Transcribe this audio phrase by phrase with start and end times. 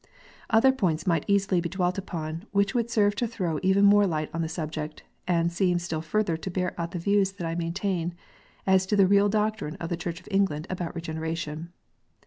[0.49, 4.31] Other points might easily be dwelt upon, which would serve to throw even more light
[4.33, 8.15] on the subject, and seem still further to bear out the views that I maintain,
[8.65, 11.71] as to the real doctrine of the Church of England about Regeneration.